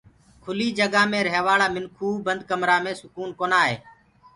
[0.43, 3.75] کُلي جگآ مينٚ ريهوآݪآ مِنکوُ بند ڪمرآ مي سڪون ڪونآ آئي